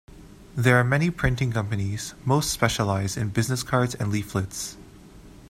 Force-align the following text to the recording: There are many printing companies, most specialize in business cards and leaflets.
There 0.55 0.77
are 0.79 0.83
many 0.83 1.11
printing 1.11 1.51
companies, 1.51 2.15
most 2.25 2.49
specialize 2.49 3.15
in 3.17 3.29
business 3.29 3.61
cards 3.61 3.93
and 3.93 4.11
leaflets. 4.11 4.75